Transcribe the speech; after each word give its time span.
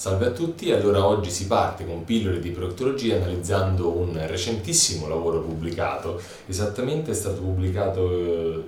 Salve 0.00 0.28
a 0.28 0.30
tutti, 0.30 0.72
allora 0.72 1.06
oggi 1.06 1.30
si 1.30 1.46
parte 1.46 1.84
con 1.84 2.06
pillole 2.06 2.40
di 2.40 2.52
proctologia 2.52 3.16
analizzando 3.16 3.90
un 3.90 4.18
recentissimo 4.26 5.06
lavoro 5.06 5.42
pubblicato, 5.42 6.18
esattamente 6.46 7.10
è 7.10 7.14
stato 7.14 7.42
pubblicato 7.42 8.64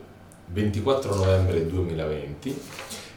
24 0.48 1.10
eh, 1.10 1.16
novembre 1.16 1.66
2020 1.66 2.60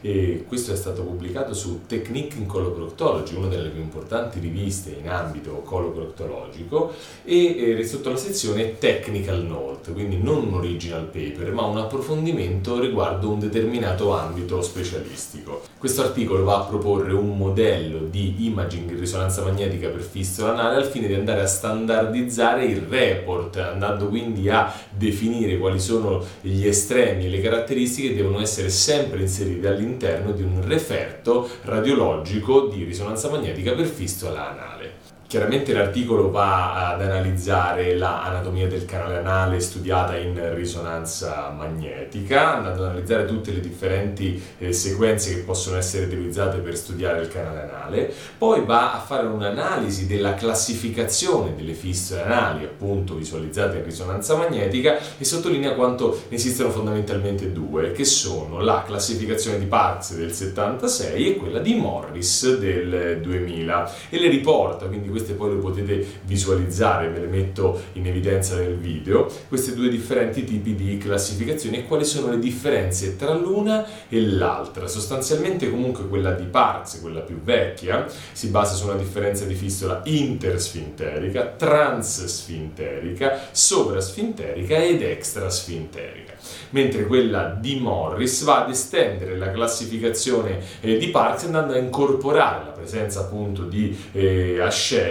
e 0.05 0.45
questo 0.47 0.71
è 0.71 0.75
stato 0.75 1.01
pubblicato 1.01 1.55
su 1.55 1.87
Technique 1.87 2.37
in 2.37 2.45
Coloproctology, 2.45 3.33
una 3.33 3.47
delle 3.47 3.69
più 3.69 3.81
importanti 3.81 4.37
riviste 4.37 4.95
in 5.01 5.09
ambito 5.09 5.63
coloproctologico 5.65 6.93
e 7.23 7.83
sotto 7.87 8.11
la 8.11 8.15
sezione 8.15 8.77
Technical 8.77 9.43
Note, 9.43 9.93
quindi 9.93 10.17
non 10.21 10.45
un 10.45 10.53
original 10.53 11.05
paper 11.05 11.51
ma 11.53 11.63
un 11.63 11.79
approfondimento 11.79 12.79
riguardo 12.79 13.31
un 13.31 13.39
determinato 13.39 14.15
ambito 14.15 14.61
specialistico. 14.61 15.63
Questo 15.79 16.03
articolo 16.03 16.43
va 16.43 16.59
a 16.59 16.65
proporre 16.65 17.13
un 17.13 17.35
modello 17.35 18.05
di 18.07 18.45
imaging 18.45 18.91
in 18.91 18.99
risonanza 18.99 19.41
magnetica 19.41 19.89
per 19.89 20.01
fistola 20.01 20.51
anale 20.51 20.75
al 20.75 20.85
fine 20.85 21.07
di 21.07 21.15
andare 21.15 21.41
a 21.41 21.47
standardizzare 21.47 22.65
il 22.65 22.81
report, 22.81 23.57
andando 23.57 24.07
quindi 24.09 24.49
a 24.49 24.71
definire 24.95 25.57
quali 25.57 25.79
sono 25.79 26.23
gli 26.41 26.67
estremi 26.67 27.25
e 27.25 27.29
le 27.29 27.41
caratteristiche 27.41 28.09
che 28.09 28.15
devono 28.15 28.39
essere 28.39 28.69
sempre 28.69 29.21
inserite 29.21 29.67
all'interno 29.67 29.93
all'interno 29.95 30.31
di 30.31 30.43
un 30.43 30.61
referto 30.67 31.49
radiologico 31.63 32.67
di 32.67 32.83
risonanza 32.83 33.29
magnetica 33.29 33.73
per 33.73 33.85
fistola 33.85 34.51
anale. 34.51 35.04
Chiaramente 35.35 35.73
l'articolo 35.73 36.31
va 36.31 36.91
ad 36.91 37.01
analizzare 37.01 37.93
l'anatomia 37.97 38.69
del 38.69 38.85
canale 38.85 39.17
anale 39.17 39.59
studiata 39.59 40.15
in 40.15 40.55
risonanza 40.55 41.49
magnetica, 41.49 42.55
andando 42.55 42.83
ad 42.83 42.91
analizzare 42.91 43.25
tutte 43.25 43.51
le 43.51 43.59
differenti 43.59 44.41
eh, 44.59 44.71
sequenze 44.71 45.33
che 45.33 45.41
possono 45.41 45.75
essere 45.75 46.05
utilizzate 46.05 46.59
per 46.59 46.77
studiare 46.77 47.19
il 47.19 47.27
canale 47.27 47.63
anale, 47.63 48.13
poi 48.37 48.63
va 48.63 48.93
a 48.93 48.99
fare 48.99 49.27
un'analisi 49.27 50.07
della 50.07 50.35
classificazione 50.35 51.53
delle 51.53 51.73
fistole 51.73 52.21
anali, 52.21 52.63
appunto 52.63 53.15
visualizzate 53.15 53.79
in 53.79 53.83
risonanza 53.83 54.37
magnetica, 54.37 54.97
e 55.17 55.25
sottolinea 55.25 55.73
quanto 55.73 56.17
ne 56.29 56.37
esistono 56.37 56.69
fondamentalmente 56.69 57.51
due, 57.51 57.91
che 57.91 58.05
sono 58.05 58.61
la 58.61 58.83
classificazione 58.87 59.59
di 59.59 59.65
Parks 59.65 60.15
del 60.15 60.31
76 60.31 61.27
e 61.27 61.35
quella 61.35 61.59
di 61.59 61.75
Morris 61.75 62.55
del 62.57 63.19
2000, 63.21 63.91
e 64.09 64.17
le 64.17 64.29
riporta 64.29 64.85
quindi 64.85 65.09
queste 65.09 65.23
poi 65.33 65.55
le 65.55 65.59
potete 65.59 66.05
visualizzare, 66.23 67.09
ve 67.09 67.19
le 67.19 67.27
metto 67.27 67.81
in 67.93 68.07
evidenza 68.07 68.55
nel 68.55 68.75
video, 68.75 69.29
questi 69.47 69.73
due 69.73 69.89
differenti 69.89 70.43
tipi 70.43 70.75
di 70.75 70.97
classificazioni 70.97 71.77
e 71.77 71.85
quali 71.85 72.05
sono 72.05 72.31
le 72.31 72.39
differenze 72.39 73.15
tra 73.15 73.33
l'una 73.33 73.85
e 74.07 74.21
l'altra. 74.21 74.87
Sostanzialmente 74.87 75.69
comunque 75.69 76.07
quella 76.07 76.31
di 76.31 76.45
Parks, 76.45 76.99
quella 77.01 77.21
più 77.21 77.41
vecchia, 77.41 78.05
si 78.31 78.47
basa 78.47 78.75
su 78.75 78.85
una 78.85 78.95
differenza 78.95 79.45
di 79.45 79.53
fistola 79.53 80.01
intersfinterica, 80.05 81.53
transsfinterica, 81.57 83.39
sovrasfinterica 83.51 84.83
ed 84.83 85.01
extrasfinterica, 85.01 86.33
mentre 86.71 87.05
quella 87.05 87.57
di 87.59 87.79
Morris 87.79 88.43
va 88.43 88.63
ad 88.63 88.69
estendere 88.69 89.37
la 89.37 89.51
classificazione 89.51 90.59
eh, 90.81 90.97
di 90.97 91.07
Parks 91.09 91.45
andando 91.45 91.73
a 91.73 91.77
incorporare 91.77 92.65
la 92.65 92.71
presenza 92.71 93.21
appunto 93.21 93.63
di 93.63 93.97
eh, 94.11 94.59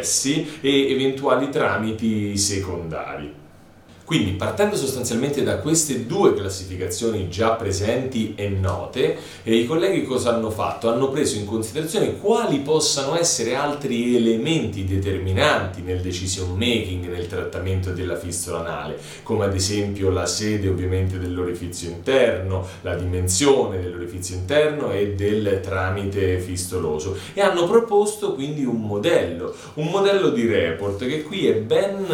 ascessi 0.04 0.58
e 0.60 0.92
eventuali 0.92 1.48
tramiti 1.48 2.36
secondari. 2.36 3.43
Quindi 4.04 4.32
partendo 4.32 4.76
sostanzialmente 4.76 5.42
da 5.42 5.56
queste 5.56 6.04
due 6.04 6.34
classificazioni 6.34 7.30
già 7.30 7.52
presenti 7.52 8.34
e 8.36 8.50
note, 8.50 9.16
eh, 9.42 9.54
i 9.54 9.64
colleghi 9.64 10.04
cosa 10.04 10.34
hanno 10.34 10.50
fatto? 10.50 10.90
Hanno 10.90 11.08
preso 11.08 11.36
in 11.36 11.46
considerazione 11.46 12.18
quali 12.18 12.58
possano 12.58 13.18
essere 13.18 13.54
altri 13.54 14.14
elementi 14.14 14.84
determinanti 14.84 15.80
nel 15.80 16.02
decision 16.02 16.50
making 16.50 17.08
nel 17.08 17.26
trattamento 17.26 17.92
della 17.92 18.16
fistola 18.16 18.58
anale, 18.58 18.98
come 19.22 19.46
ad 19.46 19.54
esempio 19.54 20.10
la 20.10 20.26
sede 20.26 20.68
ovviamente 20.68 21.18
dell'orifizio 21.18 21.88
interno, 21.88 22.66
la 22.82 22.96
dimensione 22.96 23.80
dell'orifizio 23.80 24.34
interno 24.36 24.92
e 24.92 25.14
del 25.14 25.60
tramite 25.62 26.38
fistoloso 26.40 27.16
e 27.32 27.40
hanno 27.40 27.66
proposto 27.66 28.34
quindi 28.34 28.64
un 28.66 28.82
modello, 28.82 29.54
un 29.74 29.86
modello 29.86 30.28
di 30.28 30.46
report 30.46 31.06
che 31.06 31.22
qui 31.22 31.46
è 31.46 31.54
ben 31.54 32.04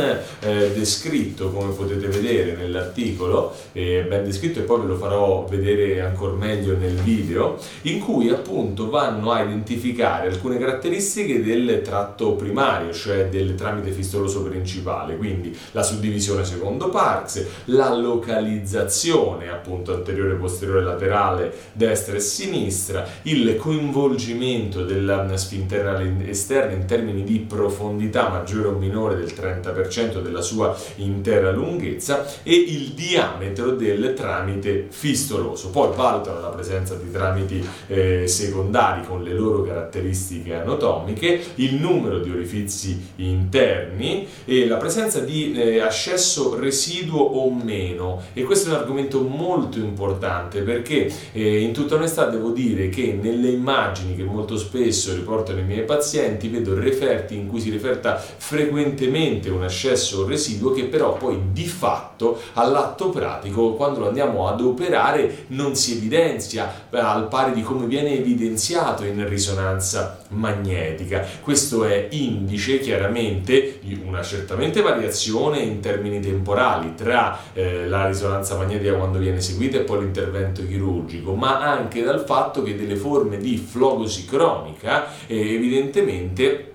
eh, 0.40 0.70
descritto 0.72 1.50
come 1.50 1.78
potete 1.80 2.08
vedere 2.08 2.54
nell'articolo, 2.54 3.54
è 3.72 4.04
ben 4.06 4.24
descritto 4.24 4.58
e 4.58 4.62
poi 4.62 4.80
ve 4.82 4.86
lo 4.86 4.96
farò 4.96 5.46
vedere 5.48 6.00
ancora 6.00 6.32
meglio 6.34 6.76
nel 6.76 6.94
video, 6.94 7.58
in 7.82 8.00
cui 8.00 8.28
appunto 8.28 8.90
vanno 8.90 9.32
a 9.32 9.42
identificare 9.42 10.28
alcune 10.28 10.58
caratteristiche 10.58 11.42
del 11.42 11.80
tratto 11.82 12.32
primario, 12.32 12.92
cioè 12.92 13.28
del 13.28 13.54
tramite 13.54 13.90
fistoloso 13.90 14.42
principale, 14.42 15.16
quindi 15.16 15.56
la 15.72 15.82
suddivisione 15.82 16.44
secondo 16.44 16.90
Parks, 16.90 17.46
la 17.66 17.94
localizzazione 17.94 19.48
appunto 19.48 19.94
anteriore, 19.94 20.34
posteriore, 20.34 20.82
laterale, 20.82 21.52
destra 21.72 22.16
e 22.16 22.20
sinistra, 22.20 23.06
il 23.22 23.56
coinvolgimento 23.56 24.84
della 24.84 25.36
sfinterna 25.36 26.00
esterna 26.26 26.72
in 26.72 26.84
termini 26.84 27.24
di 27.24 27.38
profondità 27.38 28.28
maggiore 28.28 28.68
o 28.68 28.72
minore 28.72 29.16
del 29.16 29.32
30% 29.32 30.20
della 30.20 30.42
sua 30.42 30.76
intera 30.96 31.50
lunghezza, 31.50 31.69
lunghezza 31.70 32.26
e 32.42 32.54
il 32.54 32.90
diametro 32.90 33.72
del 33.72 34.14
tramite 34.14 34.86
fistoloso. 34.90 35.70
Poi 35.70 35.94
valutano 35.94 36.40
la 36.40 36.48
presenza 36.48 36.94
di 36.94 37.10
tramiti 37.10 37.64
eh, 37.86 38.26
secondari 38.26 39.04
con 39.06 39.22
le 39.22 39.32
loro 39.32 39.62
caratteristiche 39.62 40.54
anatomiche, 40.54 41.40
il 41.56 41.74
numero 41.74 42.18
di 42.18 42.30
orifizi 42.30 43.00
interni 43.16 44.26
e 44.44 44.66
la 44.66 44.76
presenza 44.76 45.20
di 45.20 45.52
eh, 45.52 45.80
ascesso 45.80 46.58
residuo 46.58 47.20
o 47.20 47.52
meno. 47.52 48.22
E 48.32 48.42
questo 48.42 48.68
è 48.68 48.72
un 48.72 48.78
argomento 48.78 49.20
molto 49.20 49.78
importante 49.78 50.60
perché 50.62 51.10
eh, 51.32 51.60
in 51.60 51.72
tutta 51.72 51.94
onestà 51.94 52.26
devo 52.26 52.50
dire 52.50 52.88
che 52.88 53.18
nelle 53.20 53.48
immagini 53.48 54.16
che 54.16 54.24
molto 54.24 54.56
spesso 54.56 55.14
riportano 55.14 55.60
i 55.60 55.64
miei 55.64 55.84
pazienti 55.84 56.48
vedo 56.48 56.78
referti 56.78 57.34
in 57.34 57.46
cui 57.46 57.60
si 57.60 57.70
referta 57.70 58.16
frequentemente 58.16 59.50
un 59.50 59.62
ascesso 59.62 60.26
residuo 60.26 60.72
che 60.72 60.84
però 60.84 61.14
poi 61.14 61.38
di 61.60 61.66
fatto 61.66 62.40
all'atto 62.54 63.10
pratico 63.10 63.74
quando 63.74 64.00
lo 64.00 64.08
andiamo 64.08 64.48
ad 64.48 64.62
operare 64.62 65.44
non 65.48 65.76
si 65.76 65.96
evidenzia 65.96 66.86
al 66.90 67.28
pari 67.28 67.52
di 67.52 67.62
come 67.62 67.86
viene 67.86 68.16
evidenziato 68.16 69.04
in 69.04 69.28
risonanza 69.28 70.22
magnetica. 70.28 71.26
Questo 71.42 71.84
è 71.84 72.08
indice 72.12 72.78
chiaramente 72.80 73.78
di 73.82 74.00
una 74.02 74.22
certamente 74.22 74.80
variazione 74.80 75.58
in 75.58 75.80
termini 75.80 76.20
temporali 76.20 76.94
tra 76.94 77.38
eh, 77.52 77.86
la 77.86 78.06
risonanza 78.06 78.56
magnetica 78.56 78.94
quando 78.94 79.18
viene 79.18 79.36
eseguita 79.36 79.76
e 79.76 79.80
poi 79.80 80.00
l'intervento 80.00 80.66
chirurgico, 80.66 81.34
ma 81.34 81.60
anche 81.60 82.02
dal 82.02 82.24
fatto 82.24 82.62
che 82.62 82.74
delle 82.74 82.96
forme 82.96 83.36
di 83.36 83.56
flogosi 83.58 84.24
cronica 84.24 85.06
eh, 85.26 85.54
evidentemente 85.54 86.69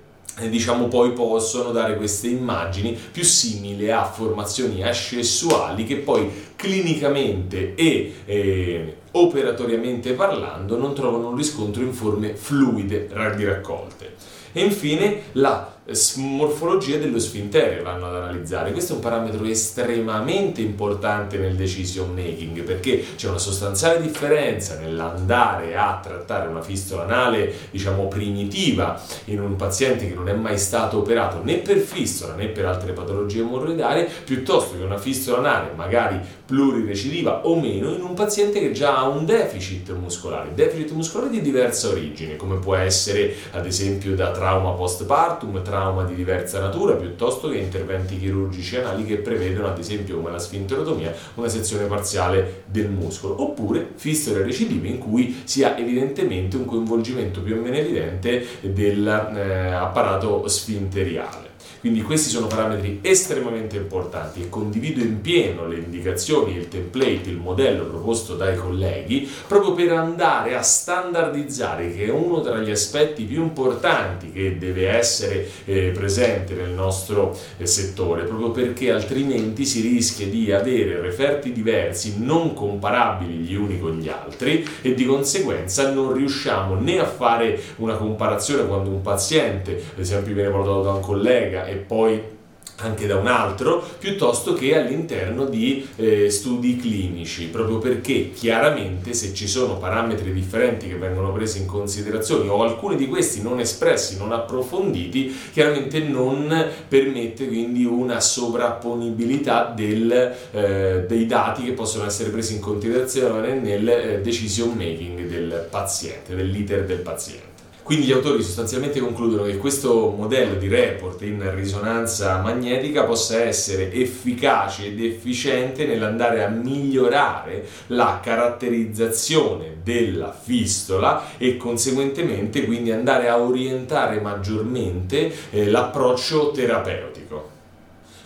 diciamo 0.49 0.87
poi 0.87 1.11
possono 1.13 1.71
dare 1.71 1.95
queste 1.95 2.27
immagini 2.27 2.97
più 3.11 3.23
simili 3.23 3.89
a 3.89 4.03
formazioni 4.03 4.83
ascessuali 4.83 5.85
che 5.85 5.97
poi 5.97 6.29
clinicamente 6.55 7.73
e 7.75 8.15
eh, 8.25 8.95
operatoriamente 9.17 10.13
parlando 10.13 10.77
non 10.77 10.93
trovano 10.93 11.29
un 11.29 11.35
riscontro 11.35 11.83
in 11.83 11.93
forme 11.93 12.35
fluide 12.35 13.07
raccolte. 13.11 14.13
E 14.51 14.61
infine 14.61 15.23
la 15.33 15.75
morfologia 16.15 16.97
dello 16.97 17.19
sfintere 17.19 17.81
vanno 17.81 18.07
ad 18.07 18.15
analizzare. 18.15 18.71
Questo 18.71 18.93
è 18.93 18.95
un 18.95 19.01
parametro 19.01 19.45
estremamente 19.45 20.61
importante 20.61 21.37
nel 21.37 21.55
decision 21.55 22.11
making 22.11 22.63
perché 22.63 23.05
c'è 23.15 23.27
una 23.27 23.37
sostanziale 23.37 24.01
differenza 24.01 24.79
nell'andare 24.79 25.75
a 25.75 25.99
trattare 26.01 26.47
una 26.47 26.61
fistola 26.61 27.03
anale, 27.03 27.53
diciamo 27.69 28.07
primitiva, 28.07 28.99
in 29.25 29.41
un 29.41 29.55
paziente 29.55 30.07
che 30.07 30.15
non 30.15 30.27
è 30.27 30.33
mai 30.33 30.57
stato 30.57 30.97
operato 30.97 31.43
né 31.43 31.57
per 31.57 31.77
fistola 31.77 32.33
né 32.33 32.47
per 32.47 32.65
altre 32.65 32.93
patologie 32.93 33.41
emorroidali, 33.41 34.07
piuttosto 34.23 34.77
che 34.77 34.83
una 34.83 34.97
fistola 34.97 35.37
anale 35.37 35.71
magari 35.75 36.19
plurirecidiva 36.45 37.45
o 37.45 37.59
meno 37.59 37.91
in 37.91 38.01
un 38.01 38.13
paziente 38.15 38.59
che 38.59 38.71
già 38.71 38.97
ha 38.97 39.04
un 39.07 39.25
deficit 39.25 39.91
muscolare, 39.93 40.53
deficit 40.53 40.91
muscolare 40.91 41.29
di 41.29 41.41
diversa 41.41 41.89
origine, 41.89 42.35
come 42.35 42.57
può 42.57 42.75
essere 42.75 43.33
ad 43.51 43.65
esempio 43.65 44.15
da 44.15 44.31
trauma 44.31 44.71
postpartum, 44.71 45.61
trauma 45.63 46.03
di 46.03 46.15
diversa 46.15 46.59
natura, 46.59 46.93
piuttosto 46.93 47.49
che 47.49 47.57
interventi 47.57 48.19
chirurgici 48.19 48.77
anali 48.77 49.05
che 49.05 49.17
prevedono 49.17 49.67
ad 49.67 49.77
esempio 49.77 50.17
come 50.17 50.31
la 50.31 50.39
sfinterotomia 50.39 51.13
una 51.35 51.47
sezione 51.47 51.85
parziale 51.85 52.63
del 52.65 52.89
muscolo, 52.89 53.41
oppure 53.41 53.91
fistole 53.95 54.43
recidive 54.43 54.87
in 54.87 54.97
cui 54.97 55.41
si 55.43 55.63
ha 55.63 55.77
evidentemente 55.77 56.57
un 56.57 56.65
coinvolgimento 56.65 57.41
più 57.41 57.57
o 57.57 57.61
meno 57.61 57.77
evidente 57.77 58.45
dell'apparato 58.61 60.45
eh, 60.45 60.49
sfinteriale. 60.49 61.54
Quindi 61.85 62.01
questi 62.01 62.31
sono 62.31 62.47
parametri 62.47 62.97
estremamente 63.03 63.77
importanti 63.77 64.41
e 64.41 64.49
condivido 64.49 65.01
in 65.01 65.21
pieno 65.21 65.67
le 65.67 65.75
indicazioni, 65.75 66.55
il 66.55 66.67
template, 66.67 67.29
il 67.29 67.37
modello 67.37 67.83
proposto 67.83 68.33
dai 68.33 68.57
colleghi 68.57 69.29
proprio 69.47 69.73
per 69.73 69.91
andare 69.91 70.55
a 70.55 70.63
standardizzare, 70.63 71.93
che 71.93 72.05
è 72.05 72.09
uno 72.09 72.41
tra 72.41 72.57
gli 72.57 72.71
aspetti 72.71 73.21
più 73.25 73.43
importanti 73.43 74.31
che 74.31 74.57
deve 74.57 74.89
essere 74.89 75.47
eh, 75.65 75.91
presente 75.93 76.55
nel 76.55 76.71
nostro 76.71 77.37
eh, 77.57 77.67
settore, 77.67 78.23
proprio 78.23 78.49
perché 78.49 78.91
altrimenti 78.91 79.63
si 79.63 79.81
rischia 79.81 80.25
di 80.25 80.51
avere 80.51 80.99
referti 81.01 81.51
diversi, 81.51 82.15
non 82.17 82.55
comparabili 82.55 83.33
gli 83.33 83.53
uni 83.53 83.79
con 83.79 83.99
gli 83.99 84.09
altri 84.09 84.67
e 84.81 84.95
di 84.95 85.05
conseguenza 85.05 85.91
non 85.91 86.13
riusciamo 86.13 86.79
né 86.79 86.97
a 86.97 87.05
fare 87.05 87.59
una 87.75 87.93
comparazione 87.93 88.65
quando 88.65 88.89
un 88.89 89.03
paziente, 89.03 89.83
ad 89.93 89.99
esempio 89.99 90.33
viene 90.33 90.49
portato 90.49 90.81
da 90.81 90.93
un 90.93 91.01
collega 91.01 91.73
e 91.75 91.77
poi 91.77 92.33
anche 92.77 93.07
da 93.07 93.15
un 93.15 93.27
altro, 93.27 93.81
piuttosto 93.99 94.53
che 94.53 94.77
all'interno 94.77 95.45
di 95.45 95.87
eh, 95.95 96.29
studi 96.29 96.75
clinici, 96.75 97.45
proprio 97.45 97.77
perché 97.77 98.31
chiaramente 98.31 99.13
se 99.13 99.33
ci 99.33 99.47
sono 99.47 99.77
parametri 99.77 100.33
differenti 100.33 100.87
che 100.87 100.95
vengono 100.95 101.31
presi 101.31 101.59
in 101.59 101.67
considerazione 101.67 102.49
o 102.49 102.63
alcuni 102.63 102.97
di 102.97 103.07
questi 103.07 103.41
non 103.41 103.59
espressi, 103.59 104.17
non 104.17 104.33
approfonditi, 104.33 105.33
chiaramente 105.53 105.99
non 105.99 106.69
permette 106.87 107.47
quindi 107.47 107.85
una 107.85 108.19
sovrapponibilità 108.19 109.71
del, 109.73 110.35
eh, 110.51 111.05
dei 111.07 111.25
dati 111.25 111.63
che 111.63 111.71
possono 111.71 112.05
essere 112.05 112.29
presi 112.29 112.55
in 112.55 112.59
considerazione 112.59 113.53
nel 113.53 113.87
eh, 113.87 114.21
decision 114.21 114.71
making 114.71 115.27
del 115.27 115.67
paziente, 115.69 116.35
dell'iter 116.35 116.83
del 116.85 116.99
paziente. 116.99 117.54
Quindi 117.85 118.07
gli 118.07 118.13
autori 118.13 118.41
sostanzialmente 118.41 118.99
concludono 118.99 119.43
che 119.43 119.57
questo 119.57 120.09
modello 120.09 120.55
di 120.55 120.67
report 120.67 121.21
in 121.21 121.53
risonanza 121.53 122.41
magnetica 122.41 123.03
possa 123.03 123.41
essere 123.41 123.93
efficace 123.93 124.87
ed 124.87 124.99
efficiente 124.99 125.85
nell'andare 125.85 126.43
a 126.43 126.47
migliorare 126.47 127.63
la 127.87 128.19
caratterizzazione 128.23 129.75
della 129.83 130.33
fistola 130.33 131.37
e 131.37 131.57
conseguentemente 131.57 132.65
quindi 132.65 132.91
andare 132.91 133.29
a 133.29 133.37
orientare 133.39 134.19
maggiormente 134.19 135.31
eh, 135.51 135.69
l'approccio 135.69 136.49
terapeutico. 136.49 137.54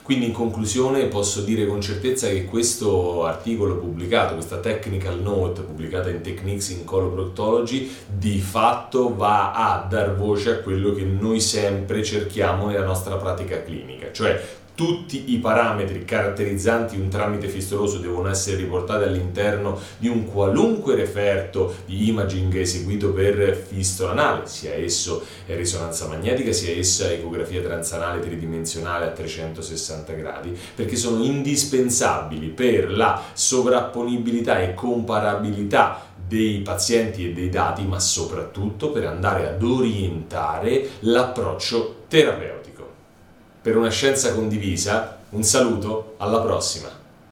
Quindi 0.10 0.26
in 0.26 0.34
conclusione 0.34 1.06
posso 1.06 1.42
dire 1.42 1.68
con 1.68 1.82
certezza 1.82 2.28
che 2.30 2.46
questo 2.46 3.26
articolo 3.26 3.76
pubblicato, 3.76 4.34
questa 4.34 4.58
technical 4.58 5.22
note 5.22 5.62
pubblicata 5.62 6.10
in 6.10 6.22
Techniques 6.22 6.70
in 6.70 6.84
Coloproctology, 6.84 7.88
di 8.08 8.40
fatto 8.40 9.16
va 9.16 9.52
a 9.54 9.86
dar 9.88 10.16
voce 10.16 10.50
a 10.50 10.58
quello 10.62 10.94
che 10.94 11.04
noi 11.04 11.40
sempre 11.40 12.04
cerchiamo 12.04 12.66
nella 12.66 12.86
nostra 12.86 13.18
pratica 13.18 13.62
clinica, 13.62 14.12
cioè 14.12 14.44
tutti 14.80 15.34
i 15.34 15.40
parametri 15.40 16.06
caratterizzanti 16.06 16.96
un 16.96 17.10
tramite 17.10 17.50
fistoloso 17.50 17.98
devono 17.98 18.30
essere 18.30 18.56
riportati 18.56 19.04
all'interno 19.04 19.78
di 19.98 20.08
un 20.08 20.24
qualunque 20.24 20.96
referto 20.96 21.76
di 21.84 22.08
imaging 22.08 22.56
eseguito 22.56 23.12
per 23.12 23.62
fistola 23.68 24.12
anale, 24.12 24.44
sia 24.46 24.74
esso 24.76 25.22
risonanza 25.48 26.08
magnetica, 26.08 26.54
sia 26.54 26.74
essa 26.74 27.12
ecografia 27.12 27.62
transanale 27.62 28.22
tridimensionale 28.22 29.08
a 29.08 29.10
360 29.10 30.14
gradi, 30.14 30.58
perché 30.74 30.96
sono 30.96 31.26
indispensabili 31.26 32.48
per 32.48 32.90
la 32.90 33.22
sovrapponibilità 33.34 34.62
e 34.62 34.74
comparabilità 34.76 36.06
dei 36.26 36.60
pazienti 36.60 37.28
e 37.28 37.34
dei 37.34 37.50
dati, 37.50 37.84
ma 37.84 38.00
soprattutto 38.00 38.92
per 38.92 39.08
andare 39.08 39.46
ad 39.50 39.62
orientare 39.62 40.88
l'approccio 41.00 42.04
terapeutico 42.08 42.59
per 43.62 43.78
una 43.78 43.90
scienza 43.90 44.34
condivisa. 44.34 45.18
Un 45.30 45.44
saluto, 45.44 46.16
alla 46.18 46.42
prossima! 46.42 46.99